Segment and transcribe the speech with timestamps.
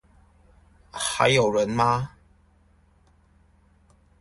[0.91, 2.15] 還有人嗎？